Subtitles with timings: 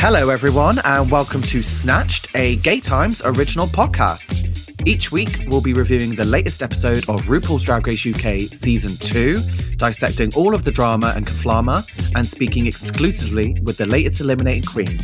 [0.00, 4.86] Hello, everyone, and welcome to Snatched, a Gay Times original podcast.
[4.86, 9.74] Each week, we'll be reviewing the latest episode of RuPaul's Drag Race UK Season 2,
[9.76, 11.84] dissecting all of the drama and kaflama,
[12.14, 15.00] and speaking exclusively with the latest eliminated queen.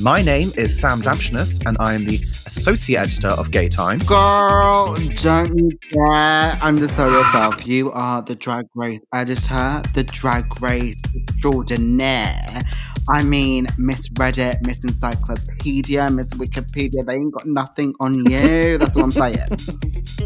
[0.00, 4.02] My name is Sam Damshenas, and I am the Associate Editor of Gay Times.
[4.04, 7.66] Girl, don't you dare undersell yourself.
[7.66, 11.00] You are the Drag Race Editor, the Drag Race
[11.42, 12.64] Jordanaire.
[13.12, 18.78] I mean, Miss Reddit, Miss Encyclopedia, Miss Wikipedia, they ain't got nothing on you.
[18.78, 19.48] That's what I'm saying.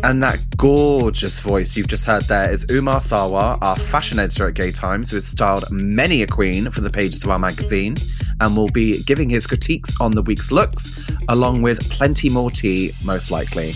[0.03, 4.55] And that gorgeous voice you've just heard there is Umar Sawa, our fashion editor at
[4.55, 7.97] Gay Times, who has styled many a queen for the pages of our magazine
[8.41, 12.93] and will be giving his critiques on the week's looks, along with plenty more tea,
[13.03, 13.73] most likely.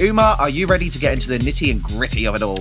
[0.00, 2.58] Umar, are you ready to get into the nitty and gritty of it all?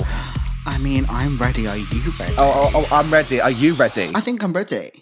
[0.65, 1.67] I mean, I'm ready.
[1.67, 1.85] Are you
[2.17, 2.35] ready?
[2.37, 3.41] Oh, oh, oh I'm ready.
[3.41, 4.11] Are you ready?
[4.15, 5.00] I think I'm ready.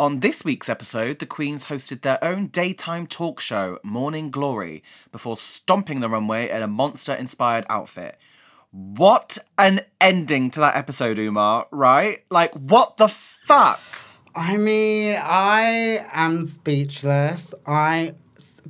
[0.00, 5.36] On this week's episode, the Queens hosted their own daytime talk show, Morning Glory, before
[5.36, 8.18] stomping the runway in a monster inspired outfit.
[8.70, 12.24] What an ending to that episode, Umar, right?
[12.30, 13.78] Like, what the fuck?
[14.34, 17.52] I mean, I am speechless.
[17.66, 18.14] I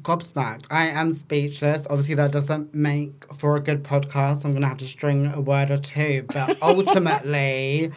[0.02, 0.64] gobsmacked.
[0.68, 1.86] I am speechless.
[1.88, 4.44] Obviously, that doesn't make for a good podcast.
[4.44, 7.92] I'm gonna have to string a word or two, but ultimately,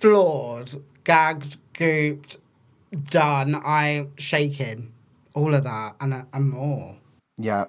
[0.00, 0.72] flawed,
[1.04, 2.38] gagged, gooped,
[3.10, 3.60] done.
[3.64, 4.92] I'm shaken,
[5.34, 6.96] all of that, and and more.
[7.38, 7.66] Yeah.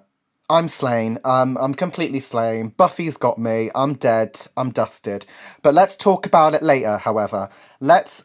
[0.49, 1.19] I'm slain.
[1.25, 2.69] Um, I'm completely slain.
[2.69, 3.69] Buffy's got me.
[3.75, 4.39] I'm dead.
[4.55, 5.25] I'm dusted.
[5.61, 7.49] But let's talk about it later, however.
[7.81, 8.23] Let's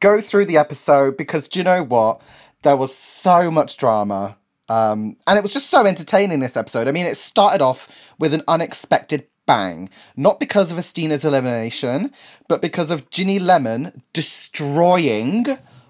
[0.00, 2.20] go through the episode because do you know what?
[2.62, 4.36] There was so much drama.
[4.68, 6.86] Um, and it was just so entertaining this episode.
[6.86, 9.88] I mean, it started off with an unexpected bang.
[10.16, 12.12] Not because of Asttina's elimination,
[12.48, 15.46] but because of Ginny Lemon destroying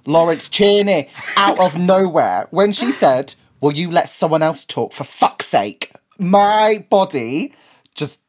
[0.06, 5.04] Lawrence Chaney out of nowhere when she said, Will you let someone else talk for
[5.04, 5.90] fuck's sake?
[6.18, 7.54] My body
[7.94, 8.20] just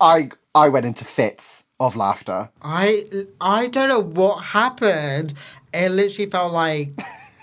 [0.00, 2.50] I I went into fits of laughter.
[2.60, 3.04] I
[3.40, 5.34] I don't know what happened.
[5.72, 7.00] It literally felt like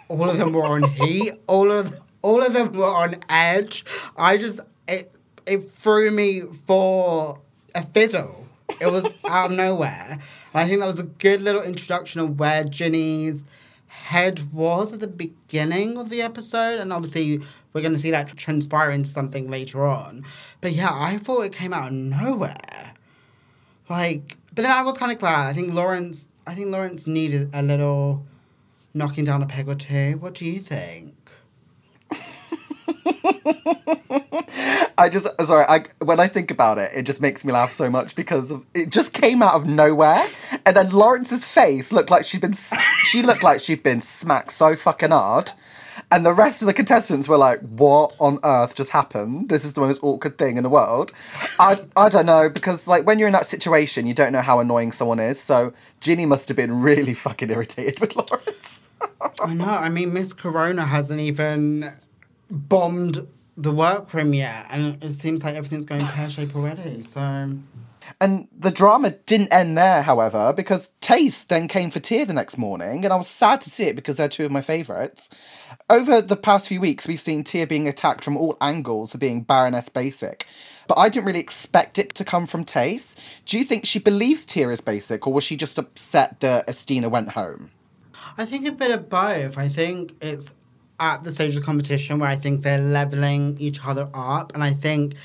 [0.10, 1.34] all of them were on heat.
[1.48, 3.84] All of all of them were on edge.
[4.16, 5.14] I just it
[5.46, 7.40] it threw me for
[7.76, 8.48] a fiddle.
[8.80, 10.20] It was out of nowhere.
[10.54, 13.46] I think that was a good little introduction of where Ginny's
[13.88, 17.42] head was at the beginning of the episode, and obviously
[17.74, 20.24] we're going to see that transpire into something later on.
[20.60, 22.94] But yeah, I thought it came out of nowhere.
[23.90, 25.48] Like, but then I was kind of glad.
[25.48, 28.26] I think Lawrence, I think Lawrence needed a little
[28.94, 30.18] knocking down a peg or two.
[30.18, 31.16] What do you think?
[34.98, 35.66] I just sorry.
[35.68, 38.64] I when I think about it, it just makes me laugh so much because of,
[38.74, 40.28] it just came out of nowhere,
[40.66, 42.54] and then Lawrence's face looked like she'd been
[43.06, 45.54] she looked like she'd been smacked so fucking hard,
[46.12, 49.50] and the rest of the contestants were like, "What on earth just happened?
[49.50, 51.14] This is the most awkward thing in the world."
[51.60, 54.60] I I don't know because like when you're in that situation, you don't know how
[54.60, 55.40] annoying someone is.
[55.42, 58.82] So Ginny must have been really fucking irritated with Lawrence.
[59.42, 59.66] I know.
[59.66, 61.92] I mean, Miss Corona hasn't even
[62.52, 67.02] bombed the workroom yet, and it seems like everything's going pear shape already.
[67.04, 67.58] So.
[68.20, 72.58] And the drama didn't end there, however, because Tayce then came for Tia the next
[72.58, 75.30] morning, and I was sad to see it because they're two of my favourites.
[75.90, 79.44] Over the past few weeks, we've seen Tia being attacked from all angles of being
[79.44, 80.46] Baroness Basic,
[80.88, 83.16] but I didn't really expect it to come from Tayce.
[83.46, 87.10] Do you think she believes Tia is basic, or was she just upset that Estina
[87.10, 87.72] went home?
[88.38, 89.58] I think a bit of both.
[89.58, 90.54] I think it's
[91.02, 94.54] at the stage of the competition where I think they're leveling each other up.
[94.54, 95.16] And I think,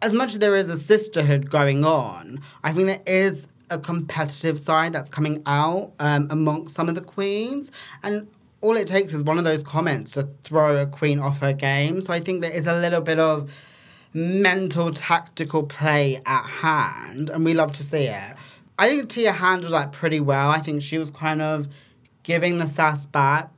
[0.00, 4.58] as much as there is a sisterhood going on, I think there is a competitive
[4.58, 7.72] side that's coming out um, amongst some of the queens.
[8.04, 8.28] And
[8.60, 12.00] all it takes is one of those comments to throw a queen off her game.
[12.00, 13.52] So I think there is a little bit of
[14.14, 18.36] mental tactical play at hand, and we love to see it.
[18.78, 20.48] I think Tia handled that pretty well.
[20.50, 21.68] I think she was kind of
[22.22, 23.50] giving the sass back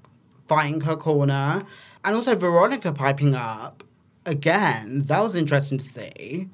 [0.49, 1.63] fighting her corner.
[2.05, 3.85] And also Veronica piping up
[4.25, 5.03] again.
[5.03, 6.49] That was interesting to see.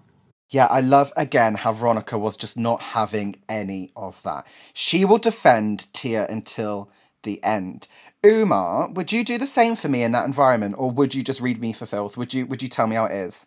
[0.51, 4.47] Yeah, I love again how Veronica was just not having any of that.
[4.73, 6.91] She will defend Tia until
[7.23, 7.89] the end.
[8.25, 11.41] Umar, would you do the same for me in that environment, or would you just
[11.41, 12.17] read me for filth?
[12.17, 13.47] Would you would you tell me how it is?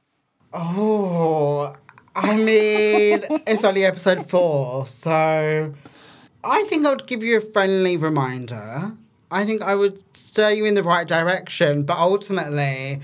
[0.54, 1.76] Oh,
[2.16, 5.74] I mean, it's only episode four, so
[6.44, 8.98] I think I would give you a friendly reminder.
[9.30, 13.02] I think I would steer you in the right direction, but ultimately,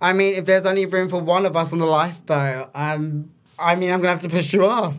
[0.00, 3.74] I mean, if there's only room for one of us on the lifeboat, um, I
[3.74, 4.96] mean, I'm gonna have to push you off.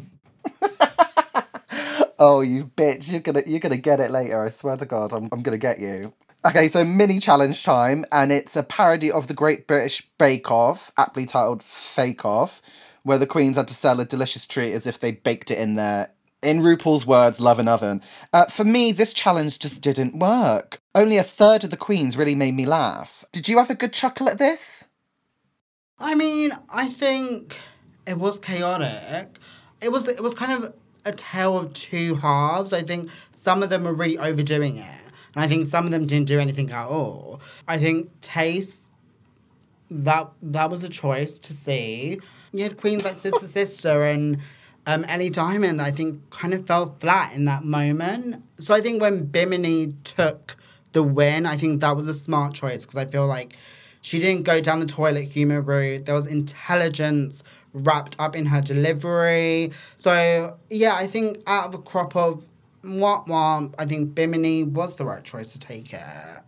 [2.20, 3.12] oh, you bitch!
[3.12, 4.44] You're gonna you're gonna get it later.
[4.44, 6.14] I swear to God, I'm I'm gonna get you.
[6.46, 10.92] Okay, so mini challenge time, and it's a parody of the Great British Bake Off,
[10.98, 12.62] aptly titled Fake Off,
[13.04, 15.76] where the queens had to sell a delicious treat as if they baked it in
[15.76, 16.12] their,
[16.44, 18.01] in RuPaul's words, love and oven.
[18.31, 20.80] Uh, for me, this challenge just didn't work.
[20.94, 23.24] Only a third of the queens really made me laugh.
[23.31, 24.88] Did you have a good chuckle at this?
[26.00, 27.57] I mean, I think
[28.06, 29.40] it was chaotic.
[29.81, 30.74] It was it was kind of
[31.06, 32.74] a tale of two halves.
[32.74, 35.01] I think some of them were really overdoing it.
[35.36, 37.42] And I think some of them didn't do anything at all.
[37.68, 38.90] I think Tayce
[39.90, 42.19] that that was a choice to see.
[42.51, 44.40] You had queens like Sister Sister and
[44.85, 48.44] um, Ellie Diamond, I think, kind of fell flat in that moment.
[48.59, 50.57] So I think when Bimini took
[50.91, 53.56] the win, I think that was a smart choice because I feel like
[54.01, 56.06] she didn't go down the toilet humor route.
[56.06, 57.44] There was intelligence
[57.74, 59.71] wrapped up in her delivery.
[59.97, 62.45] So yeah, I think out of a crop of
[62.83, 66.41] womp womp, I think Bimini was the right choice to take it.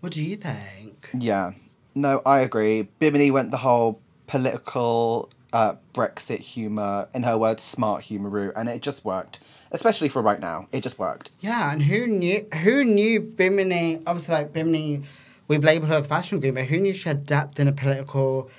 [0.00, 1.08] What do you think?
[1.18, 1.52] Yeah.
[1.94, 2.82] No, I agree.
[3.00, 8.82] Bimini went the whole political uh, Brexit humour, in her words, smart humour and it
[8.82, 9.40] just worked.
[9.70, 11.30] Especially for right now, it just worked.
[11.40, 12.46] Yeah, and who knew?
[12.62, 14.02] Who knew Bimini?
[14.06, 15.02] Obviously, like Bimini,
[15.46, 18.50] we've labelled her a fashion queen, but who knew she had depth in a political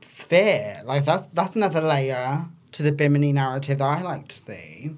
[0.00, 0.80] sphere?
[0.84, 4.96] Like that's that's another layer to the Bimini narrative that I like to see.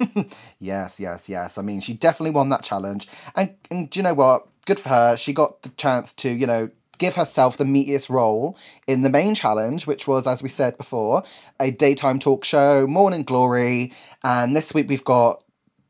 [0.58, 1.58] yes, yes, yes.
[1.58, 4.48] I mean, she definitely won that challenge, and and do you know what?
[4.64, 5.16] Good for her.
[5.18, 6.70] She got the chance to, you know,
[7.02, 8.56] give herself the meatiest role
[8.86, 11.24] in the main challenge, which was, as we said before,
[11.58, 13.92] a daytime talk show, Morning Glory.
[14.22, 15.42] And this week we've got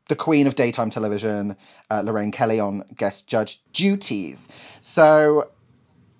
[0.09, 1.55] the queen of daytime television,
[1.91, 4.49] uh, Lorraine Kelly, on guest judge duties.
[4.81, 5.51] So,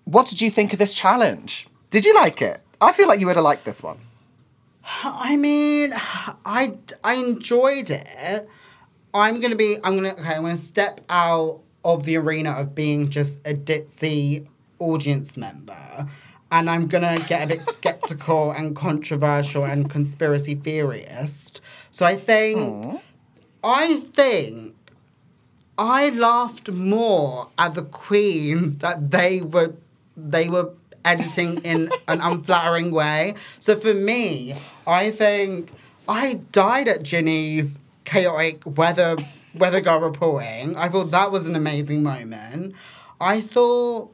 [0.04, 1.68] what did you think of this challenge?
[1.90, 2.62] Did you like it?
[2.80, 3.98] I feel like you would have liked this one.
[5.04, 5.92] I mean,
[6.46, 6.74] I,
[7.04, 8.48] I enjoyed it.
[9.12, 9.78] I'm gonna be.
[9.84, 10.10] I'm gonna.
[10.10, 10.36] Okay.
[10.36, 14.48] I'm gonna step out of the arena of being just a ditzy
[14.84, 16.08] audience member
[16.54, 21.62] and I'm gonna get a bit skeptical and controversial and conspiracy theorist.
[21.92, 23.02] So I think Aww.
[23.64, 24.76] I think
[25.78, 29.74] I laughed more at the queens that they were
[30.16, 33.34] they were editing in an unflattering way.
[33.60, 34.54] So for me,
[34.86, 35.72] I think
[36.08, 39.18] I died at Ginny's chaotic weather
[39.56, 40.76] weather girl reporting.
[40.76, 42.76] I thought that was an amazing moment.
[43.20, 44.14] I thought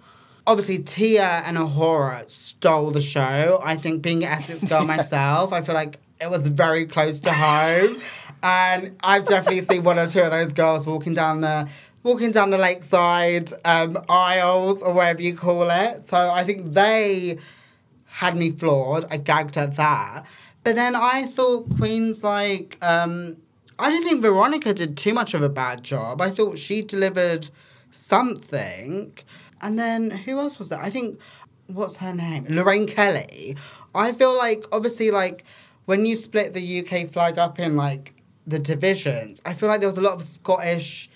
[0.49, 3.61] obviously Tia and A'Whora stole the show.
[3.63, 7.31] I think being an Essex girl myself, I feel like it was very close to
[7.31, 7.95] home.
[8.41, 11.69] and I've definitely seen one or two of those girls walking down the
[12.01, 16.03] walking down the lakeside um, aisles or whatever you call it.
[16.03, 17.37] So I think they
[18.05, 19.05] had me floored.
[19.11, 20.25] I gagged at that.
[20.63, 23.37] But then I thought Queens like um,
[23.77, 26.21] I didn't think Veronica did too much of a bad job.
[26.21, 27.49] I thought she delivered
[27.91, 29.13] something.
[29.61, 30.79] And then who else was there?
[30.79, 31.19] I think
[31.67, 32.45] what's her name?
[32.49, 33.55] Lorraine Kelly.
[33.93, 35.43] I feel like obviously like
[35.85, 38.13] when you split the UK flag up in like
[38.45, 41.09] the divisions, I feel like there was a lot of Scottish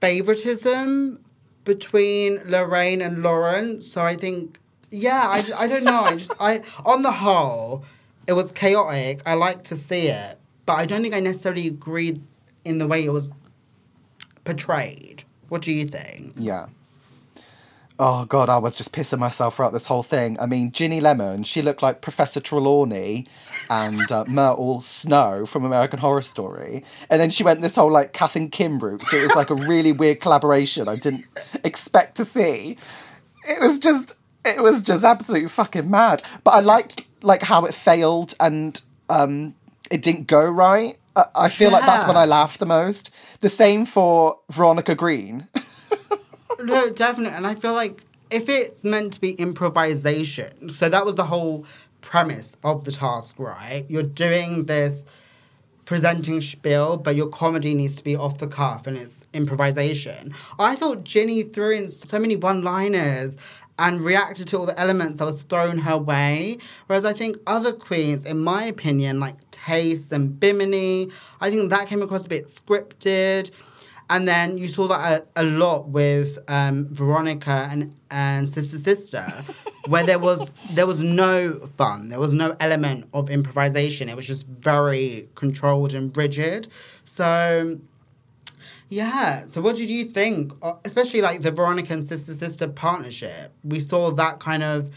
[0.00, 1.22] favoritism
[1.64, 3.80] between Lorraine and Lauren.
[3.80, 4.58] So I think
[4.90, 6.02] yeah, I, just, I don't know.
[6.02, 7.84] I just I on the whole,
[8.26, 9.22] it was chaotic.
[9.24, 12.20] I like to see it, but I don't think I necessarily agreed
[12.64, 13.32] in the way it was
[14.44, 15.24] portrayed.
[15.48, 16.34] What do you think?
[16.36, 16.66] Yeah.
[18.02, 20.40] Oh god, I was just pissing myself throughout this whole thing.
[20.40, 23.26] I mean, Ginny Lemon, she looked like Professor Trelawney
[23.68, 28.14] and uh, Myrtle Snow from American Horror Story, and then she went this whole like
[28.14, 29.04] Kath and Kim route.
[29.04, 31.26] So it was like a really weird collaboration I didn't
[31.62, 32.78] expect to see.
[33.46, 34.14] It was just,
[34.46, 36.22] it was just absolutely fucking mad.
[36.42, 38.80] But I liked like how it failed and
[39.10, 39.54] um,
[39.90, 40.98] it didn't go right.
[41.16, 41.76] I, I feel yeah.
[41.76, 43.10] like that's when I laughed the most.
[43.42, 45.48] The same for Veronica Green.
[46.62, 47.36] no, definitely.
[47.36, 51.64] And I feel like if it's meant to be improvisation, so that was the whole
[52.00, 53.84] premise of the task, right?
[53.88, 55.06] You're doing this
[55.84, 60.32] presenting spiel, but your comedy needs to be off the cuff and it's improvisation.
[60.58, 63.36] I thought Ginny threw in so many one liners
[63.76, 66.58] and reacted to all the elements that was thrown her way.
[66.86, 71.88] Whereas I think other queens, in my opinion, like Tayce and Bimini, I think that
[71.88, 73.50] came across a bit scripted.
[74.10, 79.24] And then you saw that a, a lot with um, Veronica and, and Sister Sister,
[79.86, 84.08] where there was there was no fun, there was no element of improvisation.
[84.08, 86.66] It was just very controlled and rigid.
[87.04, 87.78] So
[88.88, 89.46] yeah.
[89.46, 90.52] So what did you think,
[90.84, 93.52] especially like the Veronica and Sister Sister partnership?
[93.62, 94.90] We saw that kind of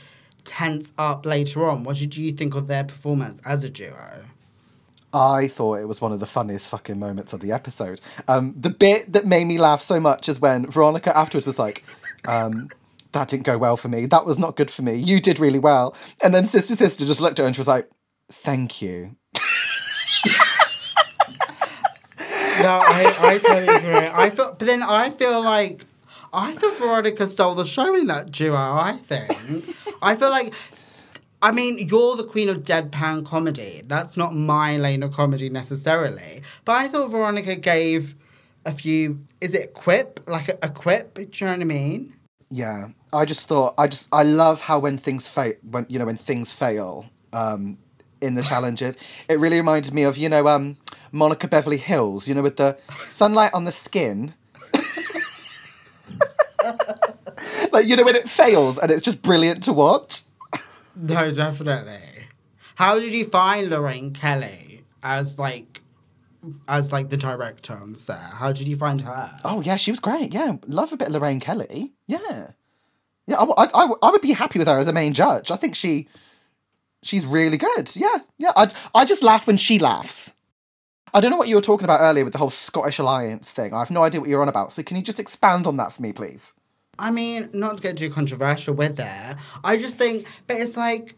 [0.43, 1.84] tense up later on.
[1.84, 4.25] What did you think of their performance as a duo?
[5.13, 8.01] I thought it was one of the funniest fucking moments of the episode.
[8.27, 11.84] Um, the bit that made me laugh so much is when Veronica afterwards was like,
[12.27, 12.70] um,
[13.12, 14.08] that didn't go well for me.
[14.08, 14.96] That was not good for me.
[14.96, 15.96] You did really well.
[16.24, 17.89] And then Sister Sister just looked at her and she was like,
[18.32, 19.15] thank you.
[22.62, 24.10] No, I, I totally agree.
[24.13, 25.86] I feel, but then I feel like
[26.32, 28.55] I thought Veronica stole the show in that duo.
[28.55, 30.53] I think I feel like.
[31.44, 33.84] I mean, you're the queen of deadpan comedy.
[33.86, 36.42] That's not my lane of comedy necessarily.
[36.64, 38.16] But I thought Veronica gave
[38.66, 39.26] a few.
[39.42, 40.22] Is it quip?
[40.26, 41.16] Like a, a quip?
[41.16, 42.16] Do you know what I mean?
[42.50, 46.06] Yeah, I just thought I just I love how when things fail when you know
[46.06, 47.78] when things fail um,
[48.22, 48.96] in the challenges,
[49.28, 50.78] it really reminded me of you know um,
[51.12, 52.26] Monica Beverly Hills.
[52.26, 54.34] You know with the sunlight on the skin.
[57.74, 60.22] like you know when it fails and it's just brilliant to watch.
[61.02, 62.28] No, definitely.
[62.76, 65.82] How did you find Lorraine Kelly as like,
[66.68, 68.20] as like the director on set?
[68.20, 69.36] How did you find her?
[69.44, 70.34] Oh yeah, she was great.
[70.34, 71.94] Yeah, love a bit of Lorraine Kelly.
[72.08, 72.52] Yeah,
[73.28, 73.36] yeah.
[73.38, 75.52] I, I, I, I would be happy with her as a main judge.
[75.52, 76.08] I think she,
[77.02, 77.96] she's really good.
[77.96, 78.52] Yeah, yeah.
[78.56, 80.34] I I just laugh when she laughs.
[81.14, 83.72] I don't know what you were talking about earlier with the whole Scottish alliance thing.
[83.74, 84.74] I have no idea what you're on about.
[84.74, 86.54] So can you just expand on that for me, please?
[87.00, 89.38] I mean, not to get too controversial with there.
[89.64, 91.16] I just think, but it's like,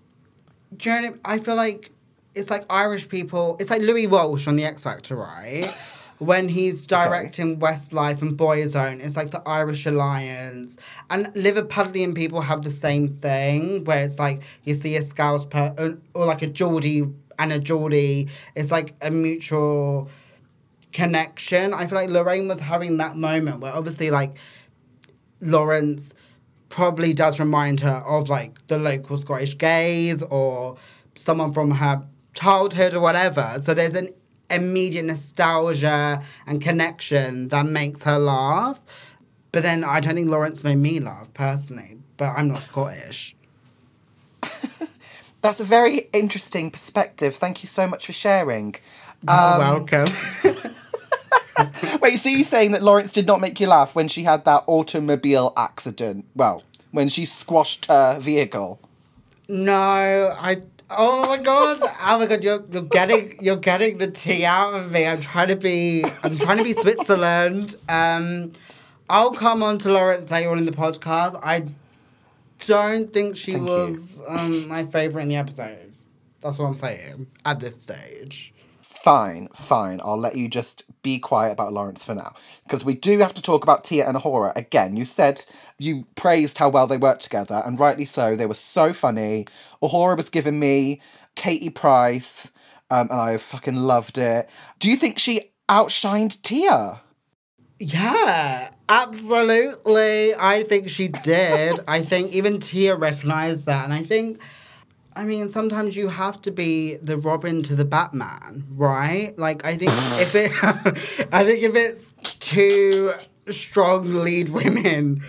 [0.76, 1.20] do you know what I mean?
[1.26, 1.92] I feel like
[2.34, 3.58] it's like Irish people.
[3.60, 5.66] It's like Louis Walsh on the X Factor, right?
[6.20, 10.78] when he's directing Westlife and Boyzone, it's like the Irish Alliance.
[11.10, 15.74] And Liverpudlian people have the same thing, where it's like you see a Scouse per
[15.78, 18.30] or, or like a Geordie and a Geordie.
[18.56, 20.10] It's like a mutual
[20.94, 21.74] connection.
[21.74, 24.38] I feel like Lorraine was having that moment where obviously like
[25.46, 26.14] Lawrence
[26.70, 30.78] probably does remind her of like the local Scottish gays or
[31.16, 33.58] someone from her childhood or whatever.
[33.62, 34.10] So there's an
[34.50, 38.82] immediate nostalgia and connection that makes her laugh.
[39.52, 43.36] But then I don't think Lawrence made me laugh personally, but I'm not Scottish.
[45.42, 47.36] That's a very interesting perspective.
[47.36, 48.76] Thank you so much for sharing.
[49.24, 50.08] You're um, welcome.
[52.02, 54.64] Wait, so you're saying that Lawrence did not make you laugh when she had that
[54.68, 56.26] automobile accident?
[56.36, 58.80] Well, when she squashed her vehicle.
[59.48, 60.62] No, I.
[60.90, 61.80] Oh my god!
[61.82, 62.44] Oh my god!
[62.44, 65.06] You're you're getting you're getting the tea out of me.
[65.06, 67.76] I'm trying to be I'm trying to be Switzerland.
[67.90, 68.54] Um,
[69.10, 71.40] I'll come on to Lawrence later on in the podcast.
[71.44, 71.68] I
[72.66, 75.94] don't think she Thank was um, my favorite in the episode.
[76.42, 78.54] That's what I'm saying at this stage.
[79.06, 80.02] Fine, fine.
[80.04, 82.34] I'll let you just be quiet about Lawrence for now.
[82.64, 84.98] Because we do have to talk about Tia and A'Whora again.
[84.98, 85.46] You said
[85.78, 88.36] you praised how well they worked together, and rightly so.
[88.36, 89.46] They were so funny.
[89.84, 91.02] A'Whora was giving me
[91.36, 92.50] Katie Price,
[92.90, 94.50] um, and I fucking loved it.
[94.80, 97.02] Do you think she outshined Tia?
[97.78, 100.34] Yeah, absolutely.
[100.34, 101.80] I think she did.
[101.88, 103.84] I think even Tia recognized that.
[103.84, 104.42] And I think,
[105.18, 109.38] I mean, sometimes you have to be the Robin to the Batman, right?
[109.38, 110.52] Like, I think if it,
[111.34, 113.14] I think if it's two
[113.50, 115.22] strong lead women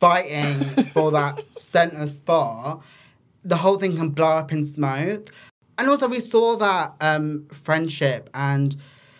[0.00, 2.82] fighting for that center spot,
[3.44, 5.30] the whole thing can blow up in smoke.
[5.76, 8.76] And also, we saw that um, friendship and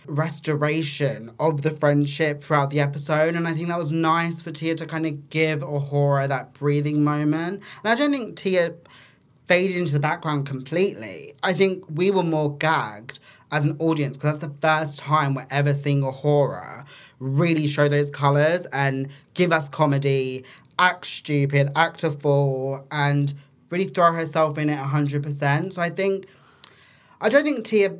[0.07, 3.35] restoration of the friendship throughout the episode.
[3.35, 7.03] And I think that was nice for Tia to kind of give A'Whora that breathing
[7.03, 7.63] moment.
[7.83, 8.75] And I don't think Tia
[9.47, 11.35] faded into the background completely.
[11.43, 13.19] I think we were more gagged
[13.51, 16.87] as an audience because that's the first time we're ever seeing A'Whora
[17.21, 20.45] really show those colours and give us comedy,
[20.79, 23.35] act stupid, act a fool, and
[23.71, 25.73] really throw herself in it 100%.
[25.73, 26.27] So I think,
[27.21, 27.97] I don't think Tia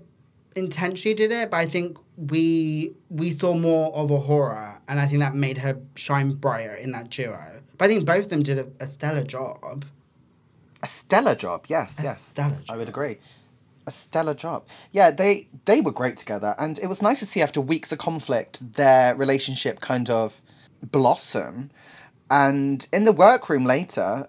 [0.57, 5.21] intentionally did it, but I think we we saw more of A'Whora, and I think
[5.21, 7.61] that made her shine brighter in that duo.
[7.77, 9.85] But I think both of them did a, a stellar job.
[10.85, 12.21] A stellar job, yes, A yes.
[12.21, 13.17] stellar I would agree.
[13.87, 14.67] A stellar job.
[14.93, 17.97] Yeah, they they were great together, and it was nice to see after weeks of
[17.99, 20.43] conflict their relationship kind of
[20.83, 21.71] blossom.
[22.31, 24.29] And in the workroom later,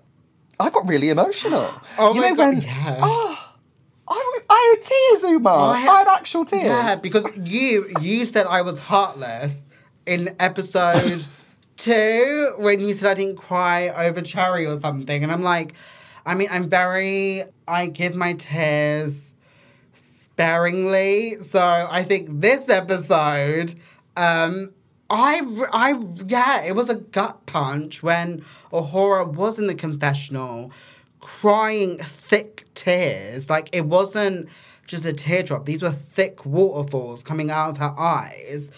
[0.58, 1.70] I got really emotional.
[1.98, 2.62] Oh you my know God, when?
[2.62, 3.00] yes.
[3.04, 3.54] Oh,
[4.08, 5.74] oh, I, I had tears, Umar.
[5.74, 6.64] I, I had actual tears.
[6.64, 9.68] Yeah, because you you said I was heartless
[10.06, 11.26] in episode
[11.78, 15.74] two when you said I didn't cry over Cherry or something, and I'm like,
[16.25, 19.36] I mean, I'm very I give my tears
[19.94, 23.75] sparingly, so I think this episode,
[24.17, 24.72] um.
[25.08, 30.72] I, I, yeah, it was a gut punch when A'Whora was in the confessional
[31.20, 33.48] crying thick tears.
[33.48, 34.50] Like, it wasn't
[34.88, 35.65] just a teardrop.
[35.65, 38.72] These were thick waterfalls coming out of her eyes.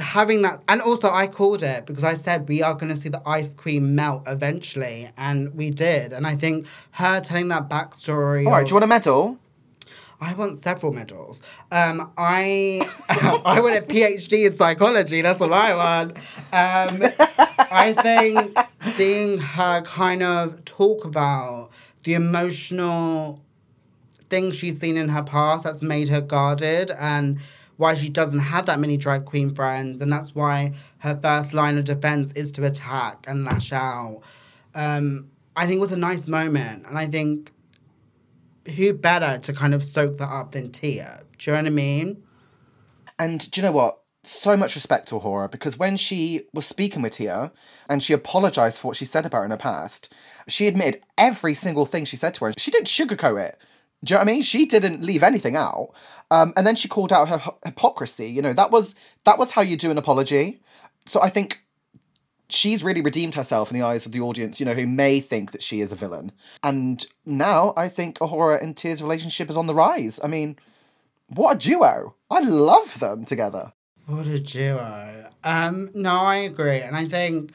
[0.00, 3.08] Having that, and also I called it because I said we are going to see
[3.08, 6.12] the Ice Queen melt eventually, and we did.
[6.12, 8.44] And I think her telling that backstory.
[8.44, 9.38] All right, of- do you want a medal?
[10.20, 11.42] I want several medals.
[11.70, 12.80] Um, I
[13.44, 15.22] I want a PhD in psychology.
[15.22, 16.16] That's all I want.
[16.16, 17.10] Um,
[17.70, 21.70] I think seeing her kind of talk about
[22.04, 23.42] the emotional
[24.30, 27.38] things she's seen in her past that's made her guarded and
[27.76, 31.76] why she doesn't have that many drag queen friends and that's why her first line
[31.78, 34.20] of defense is to attack and lash out
[34.74, 37.52] um, i think it was a nice moment and i think
[38.76, 41.70] who better to kind of soak that up than tia do you know what i
[41.70, 42.22] mean
[43.18, 44.00] And do you know what?
[44.26, 47.52] So much respect to A'Whora because when she was speaking with Tia
[47.90, 50.12] and she apologized for what she said about her in her past,
[50.48, 52.52] she admitted every single thing she said to her.
[52.56, 53.58] She didn't sugarcoat it.
[54.04, 54.42] Do you know what I mean?
[54.42, 55.90] She didn't leave anything out.
[56.30, 58.28] Um, and then she called out her hypocrisy.
[58.30, 58.94] You know, that was
[59.24, 60.60] that was how you do an apology.
[61.06, 61.60] So I think
[62.48, 65.52] she's really redeemed herself in the eyes of the audience, you know, who may think
[65.52, 66.32] that she is a villain.
[66.62, 70.20] And now I think A'Whora and Tia's relationship is on the rise.
[70.22, 70.56] I mean,
[71.28, 72.14] what a duo.
[72.30, 73.72] I love them together.
[74.06, 75.30] What a duo.
[75.42, 76.80] Um, no, I agree.
[76.80, 77.50] And I think,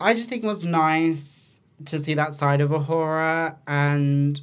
[0.00, 3.56] I just think it was nice to see that side of A'Whora.
[3.66, 4.40] And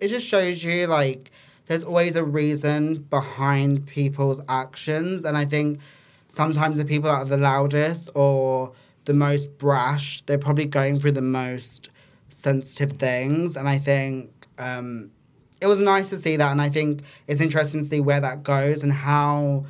[0.00, 1.30] it just shows you, like,
[1.66, 5.24] there's always a reason behind people's actions.
[5.24, 5.80] And I think
[6.28, 8.72] sometimes the people that are the loudest or
[9.04, 11.90] the most brash, they're probably going through the most
[12.28, 13.56] sensitive things.
[13.56, 15.10] And I think um,
[15.60, 16.52] it was nice to see that.
[16.52, 19.66] And I think it's interesting to see where that goes and how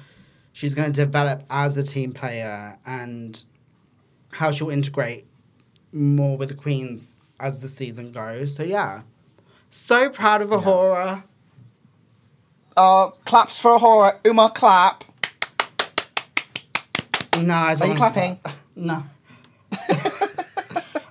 [0.53, 3.45] she's going to develop as a team player and
[4.33, 5.27] how she'll integrate
[5.93, 8.55] more with the queens as the season goes.
[8.55, 9.03] So yeah,
[9.77, 11.23] so proud of A'Whora.
[12.77, 14.19] Uh, claps for A'Whora.
[14.27, 15.05] Umar, clap.
[17.41, 18.37] No, I don't Are you clapping?
[18.37, 18.55] clap.
[18.75, 19.03] No.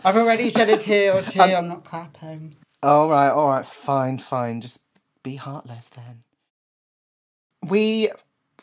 [0.03, 1.39] I've already shed a tear or two.
[1.39, 2.55] Um, I'm not clapping.
[2.83, 4.61] All right, all right, fine, fine.
[4.61, 4.81] Just
[5.23, 6.23] be heartless then.
[7.67, 8.09] We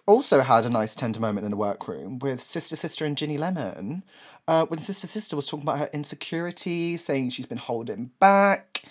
[0.06, 4.04] also had a nice tender moment in the workroom with Sister Sister and Ginny Lemon.
[4.46, 8.82] Uh, when Sister Sister was talking about her insecurity, saying she's been holding back.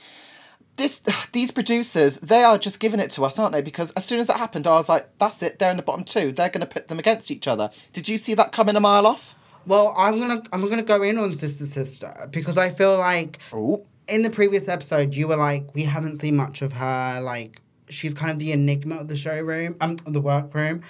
[0.81, 3.61] This, these producers, they are just giving it to us, aren't they?
[3.61, 5.59] Because as soon as that happened, I was like, "That's it.
[5.59, 6.31] They're in the bottom two.
[6.31, 9.05] They're going to put them against each other." Did you see that coming a mile
[9.05, 9.35] off?
[9.67, 13.85] Well, I'm gonna I'm gonna go in on Sister Sister because I feel like Oh,
[14.07, 18.13] in the previous episode you were like we haven't seen much of her like she's
[18.13, 20.81] kind of the enigma of the showroom um the workroom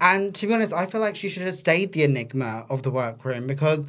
[0.00, 2.90] and to be honest i feel like she should have stayed the enigma of the
[2.90, 3.86] workroom because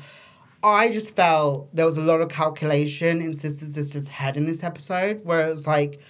[0.63, 4.63] i just felt there was a lot of calculation in sister sister's head in this
[4.63, 6.01] episode where it was like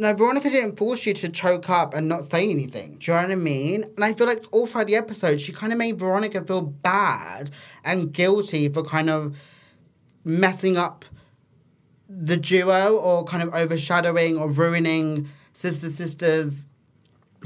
[0.00, 2.96] no, Veronica didn't force you to choke up and not say anything.
[2.98, 3.84] Do you know what I mean?
[3.96, 7.50] And I feel like all throughout the episode, she kind of made Veronica feel bad
[7.84, 9.36] and guilty for kind of
[10.24, 11.04] messing up
[12.08, 16.66] the duo or kind of overshadowing or ruining Sister Sister's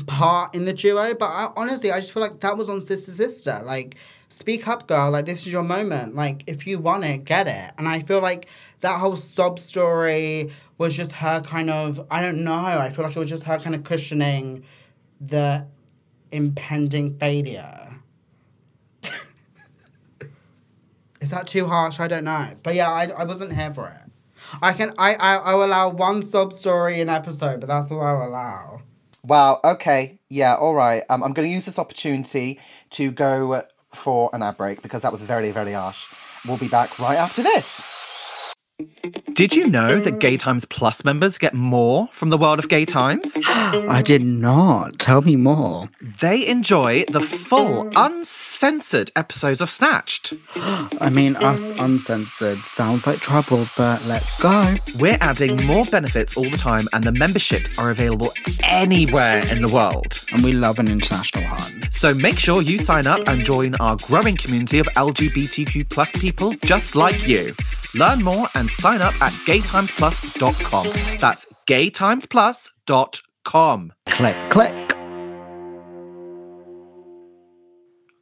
[0.07, 1.15] part in the duo.
[1.15, 3.61] But I, honestly, I just feel like that was on Sister Sister.
[3.65, 3.97] Like,
[4.29, 5.11] speak up, girl.
[5.11, 6.15] Like, this is your moment.
[6.15, 7.73] Like, if you want it, get it.
[7.79, 8.49] And I feel like
[8.81, 12.53] that whole sob story was just her kind of, I don't know.
[12.53, 14.65] I feel like it was just her kind of cushioning
[15.21, 15.67] the
[16.33, 18.01] impending failure.
[21.21, 22.01] Is that too harsh?
[22.01, 22.51] I don't know.
[22.63, 24.11] But yeah, I, I wasn't here for it.
[24.61, 28.03] I can I, I I will allow one sob story an episode, but that's all
[28.03, 28.83] I will allow.
[29.25, 29.61] Wow.
[29.65, 30.19] Okay.
[30.29, 30.55] Yeah.
[30.55, 31.03] All right.
[31.09, 32.61] Um, I'm going to use this opportunity
[32.91, 36.07] to go for an ad break because that was very, very harsh.
[36.47, 37.81] We'll be back right after this.
[39.35, 42.85] Did you know that Gay Times Plus members get more from the world of Gay
[42.85, 43.37] Times?
[43.47, 44.99] I did not.
[44.99, 45.89] Tell me more.
[46.21, 47.91] They enjoy the full,
[48.65, 50.33] uncensored episodes of Snatched.
[50.57, 54.75] I mean, us uncensored sounds like trouble, but let's go.
[54.99, 59.69] We're adding more benefits all the time, and the memberships are available anywhere in the
[59.69, 60.19] world.
[60.33, 61.93] And we love an international hunt.
[61.93, 66.55] So make sure you sign up and join our growing community of LGBTQ plus people
[66.65, 67.55] just like you.
[67.95, 71.19] Learn more and sign up at gaytimesplus.com.
[71.19, 73.93] That's gaytimesplus.com.
[74.07, 74.84] Click, click.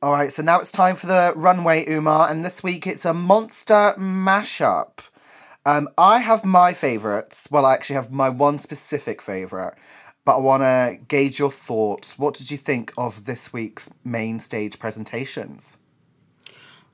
[0.02, 3.14] All right, so now it's time for the runway, Umar, and this week it's a
[3.14, 4.98] monster mashup.
[5.64, 7.46] Um, I have my favourites.
[7.52, 9.74] Well, I actually have my one specific favourite,
[10.24, 12.18] but I want to gauge your thoughts.
[12.18, 15.78] What did you think of this week's main stage presentations?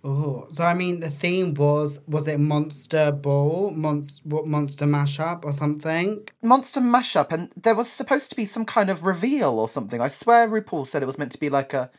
[0.05, 5.47] Oh, so I mean, the theme was was it Monster Ball, Monster what Monster Mashup
[5.47, 6.29] or something?
[6.43, 10.03] Monster mashup, and there was supposed to be some kind of reveal or something.
[10.03, 11.91] I swear RuPaul said it was meant to be like a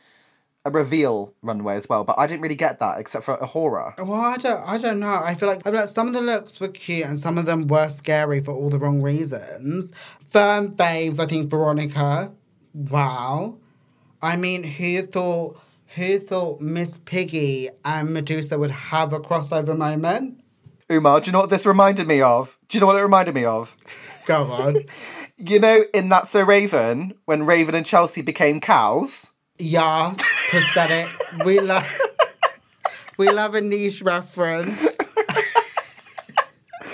[0.64, 3.96] a reveal runway as well, but I didn't really get that except for A'Whora.
[4.06, 5.20] Well, I don't, I don't know.
[5.24, 7.46] I feel like I feel like some of the looks were cute and some of
[7.46, 9.92] them were scary for all the wrong reasons.
[10.28, 12.32] Firm faves, I think Veronica.
[12.74, 13.56] Wow.
[14.22, 15.58] I mean, who thought
[15.94, 20.42] who thought Miss Piggy and Medusa would have a crossover moment?
[20.92, 22.58] Umar, do you know what this reminded me of?
[22.68, 23.76] Do you know what it reminded me of?
[24.26, 24.84] Go on.
[25.38, 29.28] You know, in That's So Raven, when Raven and Chelsea became cows.
[29.58, 30.18] yes,
[30.50, 31.06] pathetic.
[31.44, 31.86] We love
[33.18, 34.78] we love a niche reference.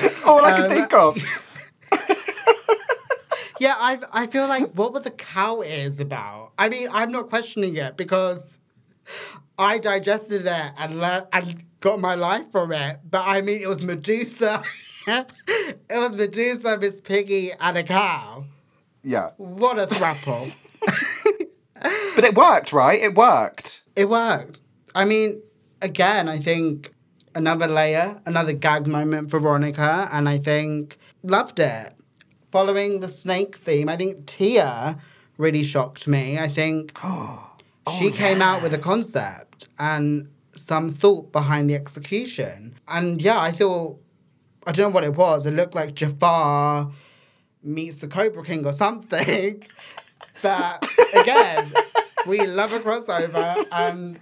[0.00, 1.18] That's all I Um, can think of.
[3.58, 6.52] Yeah, I I feel like what were the cow ears about?
[6.58, 8.58] I mean, I'm not questioning it because
[9.58, 13.00] I digested it and le- and got my life from it.
[13.10, 14.62] But I mean, it was Medusa.
[15.06, 15.26] it
[15.90, 18.44] was Medusa, Miss Piggy, and a cow.
[19.02, 19.30] Yeah.
[19.38, 20.54] What a throuple.
[22.14, 23.00] But it worked, right?
[23.00, 23.82] It worked.
[23.94, 24.62] it worked.
[24.94, 25.42] I mean,
[25.82, 26.92] again, I think
[27.34, 31.94] another layer, another gag moment for Veronica, and I think loved it.
[32.50, 34.98] Following the snake theme, I think Tia
[35.36, 36.38] really shocked me.
[36.38, 37.50] I think oh,
[37.98, 42.74] she oh, came out with a concept and some thought behind the execution.
[42.88, 44.00] And yeah, I thought,
[44.66, 45.44] I don't know what it was.
[45.44, 46.90] It looked like Jafar
[47.62, 49.62] meets the Cobra King or something.
[50.42, 51.72] But again,
[52.26, 54.18] we love a crossover and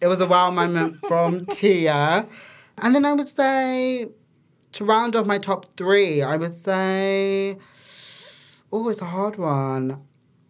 [0.00, 2.26] it was a wow moment from Tia.
[2.78, 4.08] And then I would say,
[4.72, 7.58] to round off my top three, I would say,
[8.72, 10.02] oh, it's a hard one.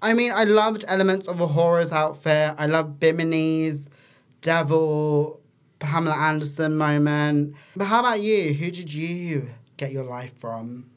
[0.03, 2.55] I mean, I loved elements of A'Whora's outfit.
[2.57, 3.91] I loved Bimini's
[4.41, 5.41] devil,
[5.79, 7.55] Pamela Anderson moment.
[7.77, 8.55] But how about you?
[8.55, 10.91] Who did you get your life from?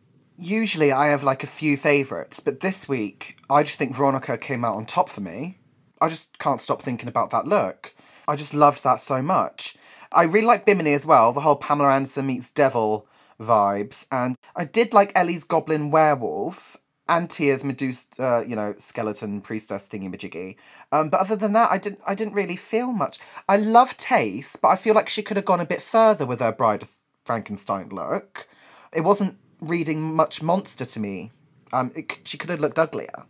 [0.43, 4.65] Usually I have like a few favourites, but this week I just think Veronica came
[4.65, 5.59] out on top for me.
[6.01, 7.95] I just can't stop thinking about that look.
[8.27, 9.77] I just loved that so much.
[10.11, 13.07] I really like Bimini as well, the whole Pamela Anderson meets Devil
[13.39, 14.05] vibes.
[14.11, 16.75] And I did like Ellie's Goblin Werewolf
[17.07, 20.57] and Tia's Medusa, uh, you know, skeleton priestess thingy majiggy.
[20.91, 23.17] Um, but other than that, I didn't, I didn't really feel much.
[23.47, 26.41] I love Tayce, but I feel like she could have gone a bit further with
[26.41, 28.49] her Bride of Frankenstein look.
[28.91, 31.31] It wasn't reading much monster to me.
[31.71, 33.25] Um, it, she could have looked uglier.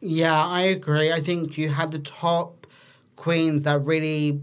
[0.00, 1.12] Yeah, I agree.
[1.12, 2.66] I think you had the top
[3.16, 4.40] queens that really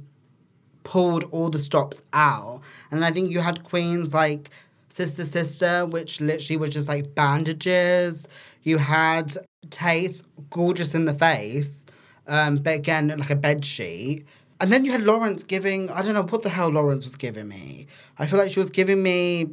[0.84, 2.62] pulled all the stops out.
[2.92, 4.50] And I think you had queens like
[4.88, 8.28] Sister Sister, which literally was just like bandages.
[8.64, 9.36] You had
[9.70, 11.86] Tayce, gorgeous in the face,
[12.28, 14.26] um, but again, like a bed sheet.
[14.62, 17.48] And then you had Lawrence giving, I don't know what the hell Lawrence was giving
[17.48, 17.88] me.
[18.18, 19.52] I feel like she was giving me,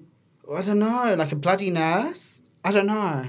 [0.54, 2.44] I don't know, like a bloody nurse.
[2.64, 3.26] I don't know.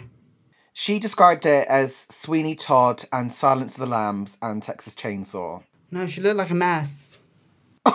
[0.74, 5.64] She described it as Sweeney Todd and Silence of the Lambs and Texas Chainsaw.
[5.90, 7.18] No, she looked like a mess.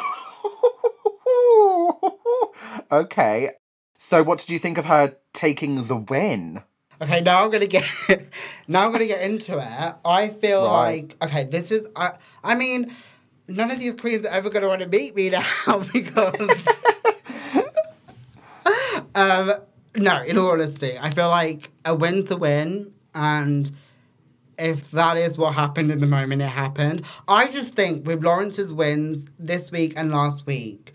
[2.90, 3.50] okay.
[3.96, 6.62] So, what did you think of her taking the win?
[7.00, 7.84] Okay, now I'm gonna get
[8.68, 9.94] now I'm gonna get into it.
[10.04, 11.08] I feel Right.
[11.08, 12.94] like okay, this is I I mean,
[13.48, 15.44] none of these queens are ever gonna want to meet me now
[15.92, 16.84] because
[19.14, 19.52] um
[19.94, 23.70] no, in all honesty, I feel like a win's a win and
[24.58, 27.02] if that is what happened in the moment it happened.
[27.28, 30.92] I just think with Lawrence's wins this week and last week,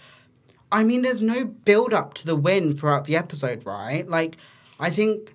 [0.72, 4.08] I mean, there's no build up to the win throughout the episode, right?
[4.08, 4.38] Like,
[4.80, 5.34] I think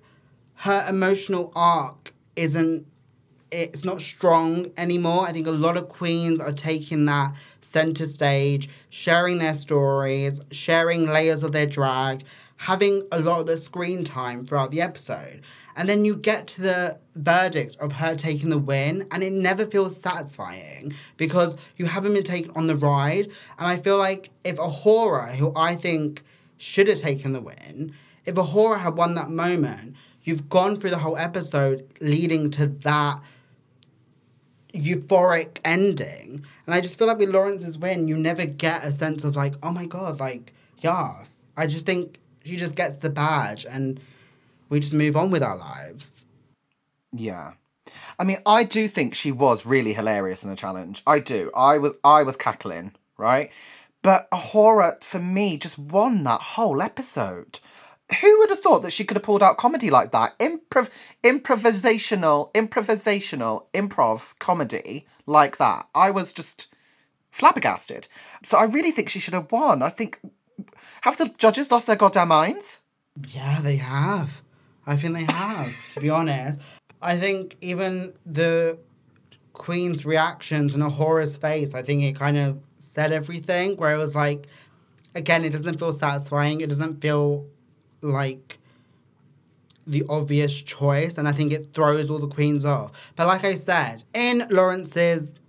[0.55, 2.85] her emotional arc isn't
[3.51, 5.27] it's not strong anymore.
[5.27, 11.05] I think a lot of queens are taking that center stage, sharing their stories, sharing
[11.05, 12.23] layers of their drag,
[12.57, 15.41] having a lot of the screen time throughout the episode.
[15.75, 19.65] And then you get to the verdict of her taking the win, and it never
[19.65, 23.25] feels satisfying because you haven't been taken on the ride.
[23.57, 26.21] And I feel like if A'Whora, who I think
[26.57, 27.93] should have taken the win,
[28.25, 33.19] if A'Whora had won that moment, you've gone through the whole episode leading to that
[34.73, 36.45] euphoric ending.
[36.65, 39.55] And I just feel like with Lawrence's win, you never get a sense of like,
[39.61, 41.45] oh my god, like, yes.
[41.55, 43.99] I just think she just gets the badge and
[44.69, 46.25] we just move on with our lives.
[47.11, 47.53] Yeah.
[48.17, 51.03] I mean, I do think she was really hilarious in the challenge.
[51.05, 51.51] I do.
[51.55, 53.51] I was I was cackling, right?
[54.01, 57.59] But horror for me just won that whole episode.
[58.21, 60.37] Who would have thought that she could have pulled out comedy like that?
[60.39, 60.89] Improv
[61.23, 65.87] improvisational, improvisational, improv comedy like that.
[65.95, 66.73] I was just
[67.31, 68.07] flabbergasted.
[68.43, 69.81] So I really think she should have won.
[69.81, 70.19] I think
[71.01, 72.81] have the judges lost their goddamn minds?
[73.29, 74.41] Yeah, they have.
[74.85, 76.59] I think they have, to be honest.
[77.01, 78.77] I think even the
[79.53, 83.77] Queen's reactions and A'Whora's face, I think it kind of said everything.
[83.77, 84.47] Where it was like,
[85.15, 86.61] again, it doesn't feel satisfying.
[86.61, 87.45] It doesn't feel
[88.01, 88.59] like
[89.85, 92.91] the obvious choice, and I think it throws all the queens off.
[93.15, 95.39] But like I said, in Lawrence's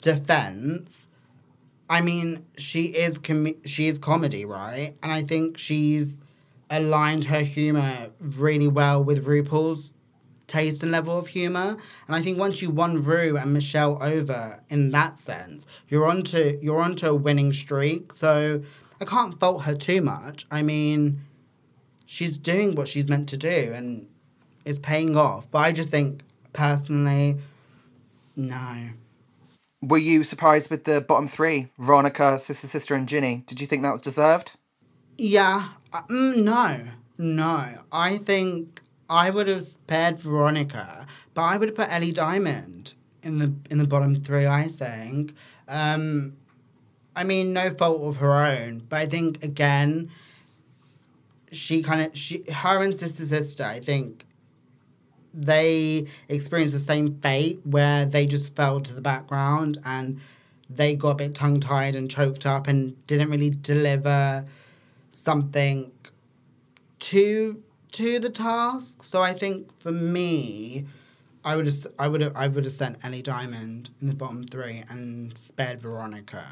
[0.00, 1.08] defense,
[1.88, 4.96] I mean, she is com- she is comedy, right?
[5.02, 6.20] And I think she's
[6.68, 9.92] aligned her humor really well with RuPaul's
[10.46, 11.76] taste and level of humor.
[12.06, 16.58] And I think once you won Ru and Michelle over in that sense, you're onto
[16.62, 18.12] you're onto a winning streak.
[18.12, 18.62] So
[19.00, 20.46] I can't fault her too much.
[20.50, 21.20] I mean,
[22.04, 24.08] she's doing what she's meant to do and
[24.64, 25.50] it's paying off.
[25.50, 26.22] But I just think
[26.52, 27.36] personally,
[28.34, 28.90] no.
[29.82, 31.68] Were you surprised with the bottom three?
[31.78, 33.42] Veronica, Sister Sister, and Ginny.
[33.46, 34.56] Did you think that was deserved?
[35.18, 35.68] Yeah.
[35.92, 36.80] Uh, mm, no.
[37.18, 37.68] No.
[37.92, 43.38] I think I would have spared Veronica, but I would have put Ellie Diamond in
[43.38, 44.46] the in the bottom three.
[44.46, 45.34] I think.
[45.68, 46.36] Um,
[47.14, 50.10] I mean, no fault of her own, but I think again,
[51.50, 53.64] she kind of she her and sister sister.
[53.64, 54.25] I think
[55.36, 60.20] they experienced the same fate where they just fell to the background and
[60.68, 64.44] they got a bit tongue tied and choked up and didn't really deliver
[65.10, 65.92] something
[66.98, 69.02] to to the task.
[69.02, 70.86] So I think for me,
[71.44, 74.44] I would have I would have I would have sent Ellie Diamond in the bottom
[74.44, 76.46] three and spared Veronica.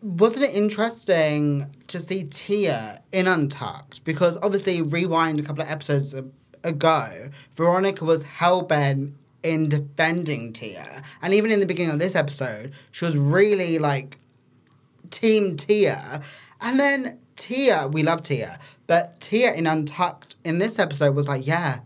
[0.00, 4.04] Wasn't it interesting to see Tia in Untucked?
[4.04, 6.22] Because obviously, rewind a couple of episodes uh,
[6.64, 12.14] ago, Veronica was hell bent in defending Tia, and even in the beginning of this
[12.14, 14.18] episode, she was really like
[15.10, 16.22] team Tia,
[16.60, 21.46] and then Tia, we love Tia, but Tia in Untucked in this episode was like,
[21.46, 21.80] yeah,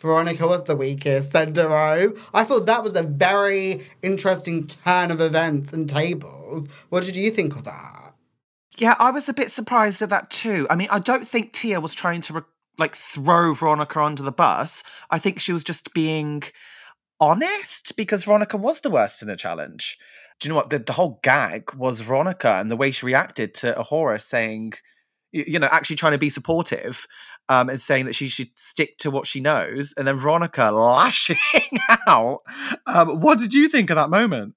[0.00, 2.14] Veronica was the weakest, send her home.
[2.32, 6.68] I thought that was a very interesting turn of events and tables.
[6.88, 8.14] What did you think of that?
[8.76, 10.66] Yeah, I was a bit surprised at that too.
[10.70, 12.44] I mean, I don't think Tia was trying to
[12.78, 14.82] like throw Veronica under the bus.
[15.10, 16.42] I think she was just being
[17.20, 19.98] honest because Veronica was the worst in the challenge.
[20.40, 20.70] Do you know what?
[20.70, 24.74] The, the whole gag was Veronica and the way she reacted to A'Whora saying,
[25.32, 27.06] you know, actually trying to be supportive
[27.48, 29.94] um, and saying that she should stick to what she knows.
[29.96, 31.36] And then Veronica lashing
[32.06, 32.42] out.
[32.86, 34.54] Um, what did you think of that moment?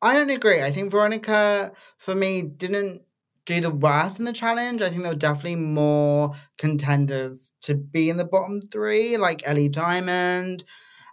[0.00, 0.62] I don't agree.
[0.62, 3.02] I think Veronica, for me, didn't
[3.46, 4.82] do the worst in the challenge.
[4.82, 9.68] I think there were definitely more contenders to be in the bottom three, like Ellie
[9.68, 10.64] Diamond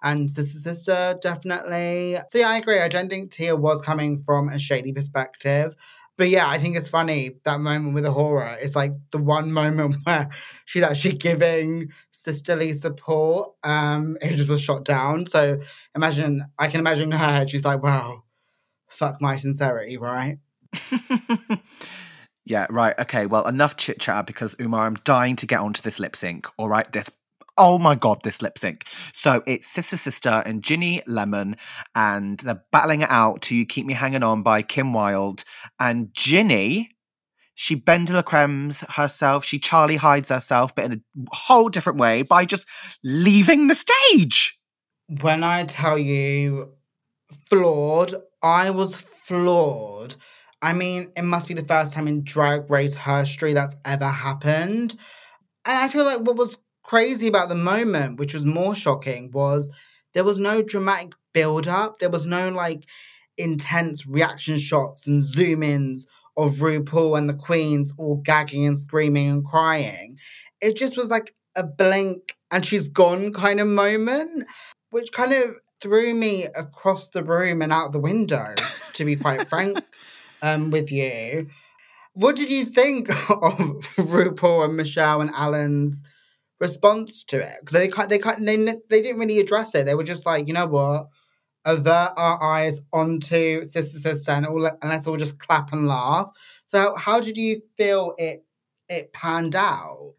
[0.02, 2.18] and Sister Sister, definitely.
[2.28, 2.80] So yeah, I agree.
[2.80, 5.76] I don't think Tia was coming from a shady perspective.
[6.18, 8.58] But yeah, I think it's funny that moment with the horror.
[8.60, 10.30] It's like the one moment where
[10.66, 13.52] she's actually giving sisterly support.
[13.64, 15.28] Um, it just was shot down.
[15.28, 15.60] So
[15.96, 17.48] imagine, I can imagine her.
[17.48, 18.24] She's like, "Wow,
[18.90, 20.38] fuck my sincerity, right?"
[22.46, 22.98] yeah, right.
[23.00, 23.26] Okay.
[23.26, 26.48] Well, enough chit chat because Umar, I'm dying to get onto this lip sync.
[26.58, 27.10] All right, this
[27.58, 28.86] Oh my god, this lip sync.
[29.14, 31.56] So it's Sister Sister and Ginny Lemon,
[31.94, 35.44] and they're battling it out to You Keep Me Hanging On by Kim Wilde.
[35.80, 36.90] And Ginny,
[37.54, 41.00] she Ben de la Creme's herself, she Charlie hides herself, but in a
[41.32, 42.66] whole different way by just
[43.04, 44.60] leaving the stage.
[45.22, 46.74] When I tell you
[47.50, 50.16] flawed, I was floored.
[50.64, 54.96] I mean, it must be the first time in Drag Race history that's ever happened.
[55.66, 59.70] And I feel like what was crazy about the moment, which was more shocking, was
[60.14, 62.00] there was no dramatic build up.
[62.00, 62.86] There was no like
[63.38, 66.06] intense reaction shots and zoom ins
[66.38, 70.18] of RuPaul and the queens all gagging and screaming and crying.
[70.62, 74.48] It just was like a blink and she's gone kind of moment,
[74.92, 78.56] which kind of threw me across the room and out the window,
[78.94, 79.78] to be quite frank
[80.44, 81.48] um, with you.
[82.14, 86.04] What did you think of RuPaul and Michelle and Alan's
[86.60, 89.86] response to it because they they they they didn't really address it.
[89.86, 91.08] They were just like, you know what,
[91.66, 96.30] avert our eyes onto Sister Sister and all, and let's all just clap and laugh.
[96.66, 98.46] So how did you feel it
[98.90, 100.14] it panned out?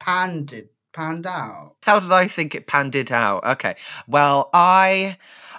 [0.00, 1.76] Panned panned out.
[1.84, 3.44] How did I think it panned it out?
[3.44, 3.74] Okay,
[4.06, 5.16] well I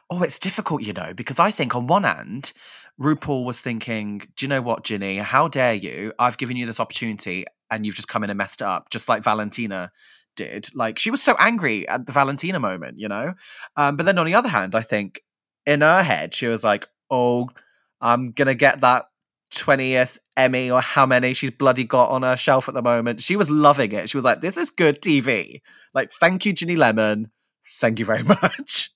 [0.09, 2.53] oh it's difficult, you know, because I think on one hand.
[3.01, 5.17] RuPaul was thinking, Do you know what, Ginny?
[5.17, 6.13] How dare you?
[6.19, 9.09] I've given you this opportunity and you've just come in and messed it up, just
[9.09, 9.91] like Valentina
[10.35, 10.67] did.
[10.75, 13.33] Like she was so angry at the Valentina moment, you know.
[13.75, 15.21] Um, but then on the other hand, I think
[15.65, 17.49] in her head she was like, "Oh,
[18.01, 19.05] I'm gonna get that
[19.53, 23.21] 20th Emmy or how many she's bloody got on her shelf at the moment.
[23.21, 24.09] She was loving it.
[24.09, 25.61] She was like, this is good TV.
[25.93, 27.29] Like, thank you, Ginny Lemon.
[27.79, 28.89] Thank you very much.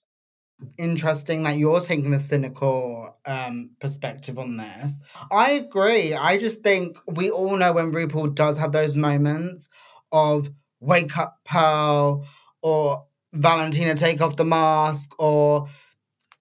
[0.77, 4.99] Interesting that you're taking the cynical um, perspective on this.
[5.31, 6.13] I agree.
[6.13, 9.69] I just think we all know when RuPaul does have those moments
[10.11, 12.25] of wake up Pearl
[12.61, 15.67] or Valentina take off the mask or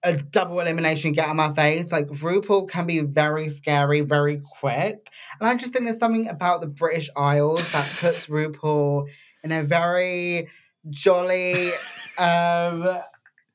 [0.02, 1.90] a double elimination get on my face.
[1.90, 5.10] Like RuPaul can be very scary, very quick.
[5.40, 9.08] And I just think there's something about the British Isles that puts RuPaul
[9.42, 10.48] in a very
[10.88, 11.70] jolly,
[12.18, 12.98] um,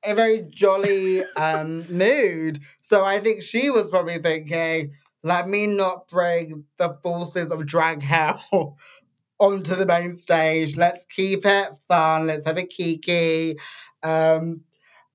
[0.04, 2.60] a very jolly um mood.
[2.82, 8.02] So I think she was probably thinking, let me not bring the forces of drag
[8.02, 8.78] hell
[9.40, 10.78] onto the main stage.
[10.78, 12.28] Let's keep it fun.
[12.28, 13.58] Let's have a kiki.
[14.04, 14.64] Um,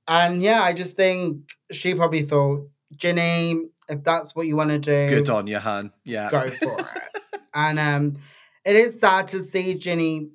[0.08, 4.78] and yeah, I just think she probably thought, Ginny, if that's what you want to
[4.78, 5.92] do, Good on you, Han.
[6.04, 6.30] Yeah.
[6.30, 7.40] go for it.
[7.54, 8.16] and um,
[8.64, 10.28] it is sad to see Ginny.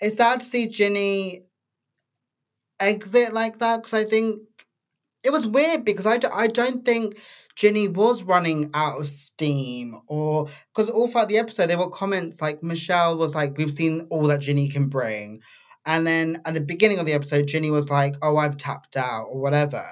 [0.00, 1.44] It's sad to see Ginny
[2.82, 4.40] exit like that because I think
[5.24, 7.18] it was weird because I, do, I don't think
[7.54, 12.40] Ginny was running out of steam or because all throughout the episode there were comments
[12.40, 15.40] like Michelle was like, We've seen all that Ginny can bring.
[15.84, 19.26] And then at the beginning of the episode, Ginny was like, Oh, I've tapped out
[19.26, 19.84] or whatever.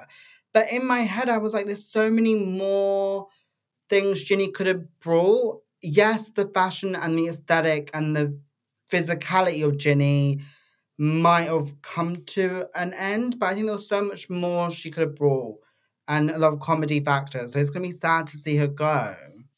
[0.53, 3.29] But in my head, I was like, There's so many more
[3.89, 5.63] things Ginny could have brought.
[5.83, 8.39] Yes, the fashion and the aesthetic and the
[8.91, 10.41] physicality of Ginny
[11.01, 14.91] might have come to an end, but I think there was so much more she
[14.91, 15.57] could have brought
[16.07, 17.55] and a lot of comedy factors.
[17.55, 19.15] So it's going to be sad to see her go.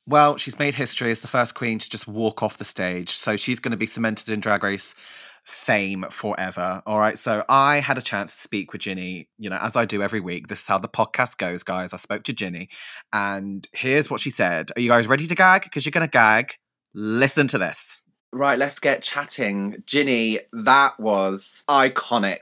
[0.06, 3.10] Well, she's made history as the first queen to just walk off the stage.
[3.10, 4.94] So she's going to be cemented in Drag Race
[5.42, 6.80] fame forever.
[6.86, 7.18] All right.
[7.18, 10.20] So I had a chance to speak with Ginny, you know, as I do every
[10.20, 10.46] week.
[10.46, 11.92] This is how the podcast goes, guys.
[11.92, 12.68] I spoke to Ginny,
[13.12, 14.70] and here's what she said.
[14.76, 15.64] Are you guys ready to gag?
[15.64, 16.54] Because you're going to gag.
[16.94, 18.02] Listen to this.
[18.32, 19.82] Right, let's get chatting.
[19.86, 22.40] Ginny, that was iconic.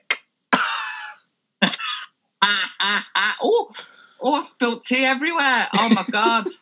[2.43, 3.37] Ah, ah, ah.
[3.43, 3.71] Oh,
[4.23, 5.69] oh, I spilled tea everywhere.
[5.75, 6.47] Oh my god.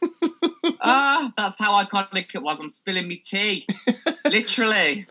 [0.81, 2.61] Ah, that's how iconic it was.
[2.61, 3.67] I'm spilling me tea.
[4.29, 5.07] Literally.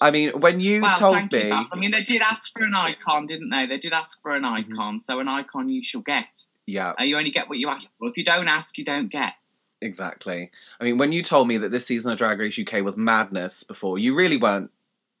[0.00, 1.66] I mean, when you Well, told me, you.
[1.72, 3.64] I mean, they did ask for an icon, didn't they?
[3.66, 4.72] They did ask for an Mm-hmm.
[4.74, 5.00] icon.
[5.02, 6.36] So an icon you shall get.
[6.66, 8.08] yeah, Uh, you only get what you ask for.
[8.08, 9.32] If you don't ask, you don't get.
[9.80, 10.50] Exactly.
[10.80, 13.64] I mean, when you told me that this season of Drag Race UK was madness
[13.64, 14.70] before, you really weren't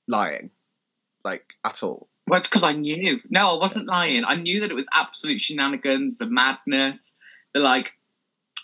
[0.08, 0.50] lying,
[1.24, 2.08] like at all.
[2.26, 3.20] Well, it's because I knew.
[3.30, 4.24] No, I wasn't lying.
[4.24, 7.14] I knew that it was absolute shenanigans, the madness,
[7.54, 7.92] the like.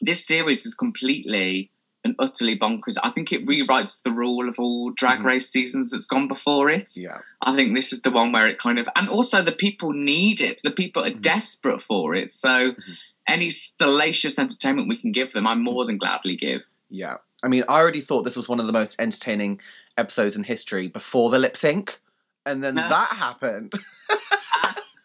[0.00, 1.70] This series is completely
[2.04, 2.96] and utterly bonkers.
[3.02, 5.24] I think it rewrites the rule of all drag Mhm.
[5.24, 6.92] race seasons that's gone before it.
[6.96, 9.92] Yeah, I think this is the one where it kind of, and also the people
[9.92, 10.60] need it.
[10.64, 11.22] The people are Mhm.
[11.22, 12.32] desperate for it.
[12.32, 12.96] So, Mhm.
[13.28, 16.66] any salacious entertainment we can give them, I more than gladly give.
[16.90, 17.18] yeah.
[17.44, 19.60] I mean, I already thought this was one of the most entertaining
[19.98, 21.98] episodes in history before the lip sync,
[22.46, 23.72] and then that happened.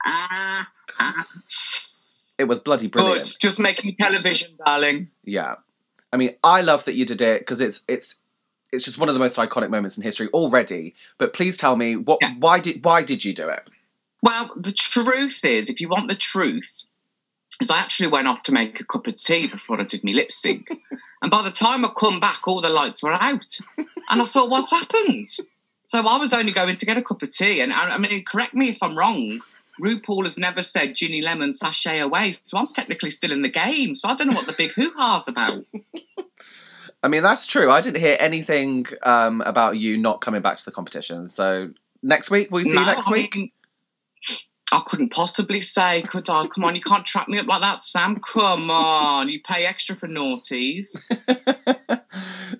[2.38, 3.24] It was bloody brilliant.
[3.26, 5.10] Good, just making television, darling.
[5.24, 5.56] Yeah,
[6.14, 8.16] I mean, I love that you did it because it's it's
[8.72, 10.96] it's just one of the most iconic moments in history already.
[11.18, 12.34] But please tell me what Yeah.
[12.40, 13.68] why did why did you do it?
[14.24, 16.84] Well, the truth is, if you want the truth,
[17.62, 20.12] is I actually went off to make a cup of tea before I did my
[20.12, 20.70] lip sync.
[21.22, 23.46] and by the time I come back, all the lights were out.
[23.78, 25.28] And I thought, what's happened?
[25.86, 27.62] So I was only going to get a cup of tea.
[27.62, 29.42] And I I mean, correct me if I'm wrong.
[29.82, 32.36] RuPaul has never said Ginny Lemon sachet away.
[32.44, 33.96] So I'm technically still in the game.
[33.96, 35.52] So I don't know what the big hoo ha's about.
[37.04, 37.70] I mean, that's true.
[37.70, 41.30] I didn't hear anything um, about you not coming back to the competition.
[41.30, 41.70] So
[42.02, 43.36] next week, will you see No, you next I week?
[43.36, 43.52] mean,
[44.74, 46.48] I couldn't possibly say, could I?
[46.48, 48.20] Come on, you can't trap me up like that, Sam.
[48.20, 50.98] Come on, you pay extra for naughties.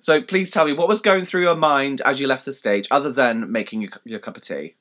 [0.00, 2.88] so please tell me what was going through your mind as you left the stage,
[2.90, 4.76] other than making your, your cup of tea.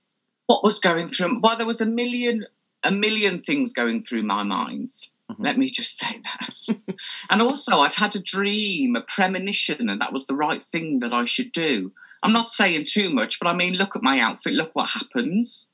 [0.47, 1.39] What was going through?
[1.41, 2.45] Well, there was a million,
[2.83, 4.91] a million things going through my mind.
[5.29, 5.35] Mhm.
[5.39, 6.95] Let me just say that.
[7.29, 11.13] and also, I'd had a dream, a premonition, and that was the right thing that
[11.13, 11.91] I should do.
[12.23, 14.53] I'm not saying too much, but I mean, look at my outfit.
[14.53, 15.67] Look what happens.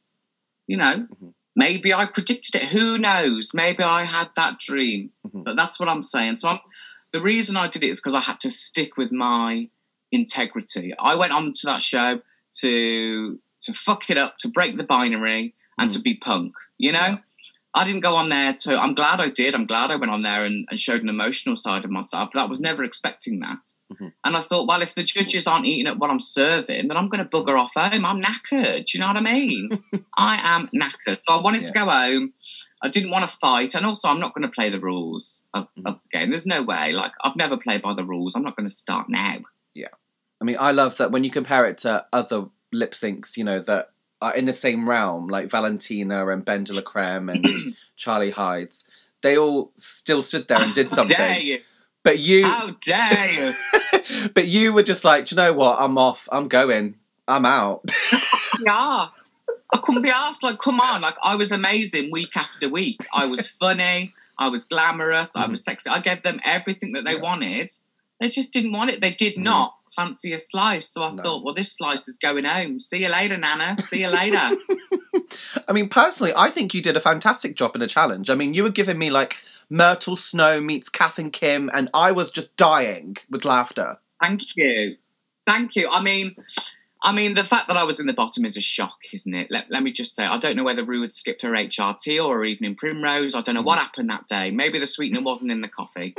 [0.68, 1.34] You know, Mhm.
[1.56, 2.70] maybe I predicted it.
[2.70, 3.54] Who knows?
[3.54, 5.12] Maybe I had that dream.
[5.28, 5.44] Mhm.
[5.44, 6.38] But that's what I'm saying.
[6.38, 6.60] So I'm,
[7.12, 9.70] the reason I did it is because I had to stick with my
[10.12, 10.94] integrity.
[10.98, 12.22] I went on to that show
[12.62, 16.54] to to fuck it up, to break the binary, and to be punk.
[16.78, 17.18] You know, Yeah.
[17.76, 18.78] I didn't go on there to.
[18.80, 19.56] I'm glad I did.
[19.56, 22.30] I'm glad I went on there and, and showed an emotional side of myself.
[22.32, 23.58] But I was never expecting that.
[23.92, 24.14] Mhm.
[24.24, 27.10] And I thought, well, if the judges aren't eating at what I'm serving, then I'm
[27.10, 28.06] going to bugger off home.
[28.06, 28.86] I'm knackered.
[28.86, 29.84] Do you know what I mean?
[30.18, 31.22] I am knackered.
[31.22, 32.34] So I wanted to go home.
[32.84, 35.70] I didn't want to fight, and also I'm not going to play the rules of,
[35.76, 35.88] Mhm.
[35.90, 36.30] of the game.
[36.30, 36.92] There's no way.
[36.92, 38.36] Like I've never played by the rules.
[38.36, 39.38] I'm not going to start now.
[39.74, 39.88] Yeah.
[40.40, 43.60] I mean, I love that when you compare it to other lip syncs, you know,
[43.60, 47.46] that are in the same realm, like Valentina and Ben de la Creme and
[47.96, 48.84] Charlie Hides,
[49.22, 51.46] they all still stood there and did How dare something.
[51.46, 51.60] you?
[52.04, 54.30] But you, How dare you?
[54.34, 55.80] but you were just like, "Do you know what?
[55.80, 56.28] I'm off.
[56.32, 56.96] I'm going.
[57.28, 57.90] I'm out.
[58.62, 59.08] yeah.
[59.74, 60.44] I couldn't be asked.
[60.44, 61.02] Like, come on.
[61.02, 63.00] Like, I was amazing week after week.
[63.14, 64.12] I was funny.
[64.38, 65.32] I was glamorous.
[65.36, 65.90] I was sexy.
[65.90, 67.22] I gave them everything that they Yeah.
[67.22, 67.72] wanted.
[68.20, 69.02] They just didn't want it.
[69.02, 69.44] They did Mhm.
[69.44, 70.90] not fancy a slice.
[70.90, 71.22] So I No.
[71.24, 72.80] thought, well, this slice is going home.
[72.80, 73.78] See you later, Nana.
[73.80, 74.52] See you later.
[75.68, 78.30] I mean, personally, I think you did a fantastic job in the challenge.
[78.30, 79.36] I mean, you were giving me like
[79.70, 83.98] Myrtle Snow meets Kath and Kim, and I was just dying with laughter.
[84.22, 84.96] Thank you.
[85.48, 85.90] Thank you.
[85.92, 86.36] I mean,
[87.02, 89.48] I mean, the fact that I was in the bottom is a shock, isn't it?
[89.52, 92.38] Let, let me just say, I don't know whether Rue had skipped her HRT or
[92.38, 93.36] her evening primrose.
[93.36, 94.52] I don't know what happened that day.
[94.52, 96.16] Maybe the sweetener wasn't in the coffee.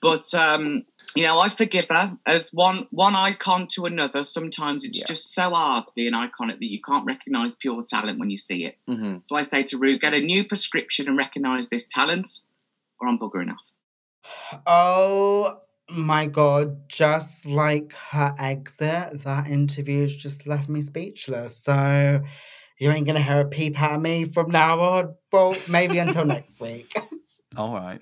[0.00, 0.84] but um,
[1.14, 4.24] you know, I forgive her as one one icon to another.
[4.24, 5.06] Sometimes it's Yeah.
[5.06, 8.38] just so hard to be an iconic that you can't recognise pure talent when you
[8.38, 8.78] see it.
[8.88, 9.18] Mm-hmm.
[9.24, 12.40] So I say to Rue, get a new prescription and recognise this talent,
[13.00, 14.60] or I'm buggering off.
[14.66, 21.56] Oh my god, just like her exit, that interview's just left me speechless.
[21.58, 22.22] So
[22.80, 25.14] you ain't gonna hear a peep out of me from now on.
[25.32, 26.92] Well, maybe until next week.
[27.56, 28.00] All right.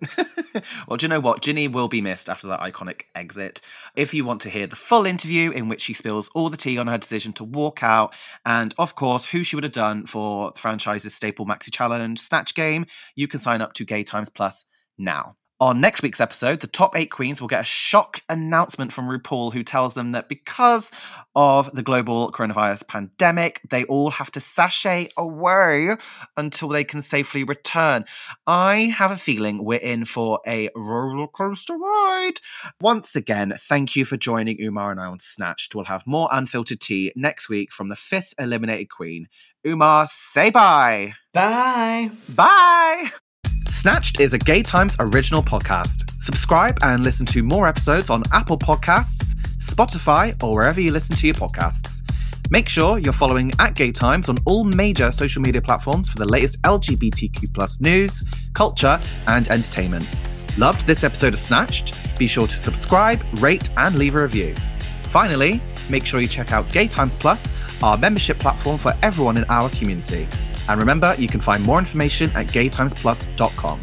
[0.87, 1.43] well, do you know what?
[1.43, 3.61] Ginny will be missed after that iconic exit.
[3.95, 6.79] If you want to hear the full interview in which she spills all the tea
[6.79, 8.15] on her decision to walk out,
[8.47, 12.55] and of course, who she would have done for the franchise's staple Maxi Challenge Snatch
[12.55, 14.65] Game, you can sign up to Gay Times Plus
[14.99, 15.37] now.
[15.63, 19.53] On next week's episode, the top eight queens will get a shock announcement from RuPaul,
[19.53, 20.91] who tells them that because
[21.37, 25.95] of the global coronavirus pandemic, they all have to sashay away
[26.37, 28.05] until they can safely return.
[28.45, 32.41] I have a feeling we're in for a roller coaster ride.
[32.81, 35.77] Once again, thank you for joining Umar and I on Snatched.
[35.77, 39.29] We'll have more unfiltered tea next week from the fifth eliminated queen.
[39.65, 41.13] Umar, say bye.
[41.33, 42.11] Bye.
[42.29, 43.11] Bye.
[43.83, 46.15] Snatched is a Gay Times original podcast.
[46.23, 51.27] Subscribe and listen to more episodes on Apple Podcasts, Spotify, or wherever you listen to
[51.27, 52.01] your podcasts.
[52.49, 56.27] Make sure you're following at Gay Times on all major social media platforms for the
[56.27, 58.25] latest LGBTQ plus news,
[58.55, 60.09] culture, and entertainment.
[60.59, 62.17] Loved this episode of Snatched?
[62.17, 64.55] Be sure to subscribe, rate, and leave a review.
[65.07, 65.61] Finally,
[65.91, 69.69] make sure you check out Gay Times Plus, our membership platform for everyone in our
[69.71, 70.29] community.
[70.69, 73.79] And remember, you can find more information at gaytimesplus.com.